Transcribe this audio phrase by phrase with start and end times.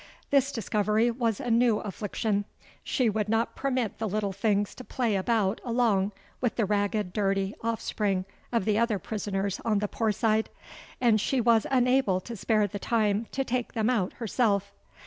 [0.31, 2.45] This discovery was a new affliction.
[2.83, 7.53] She would not permit the little things to play about along with the ragged, dirty
[7.61, 10.49] offspring of the other prisoners on the Poor Side;
[10.99, 14.73] and she was unable to spare the time to take them out herself.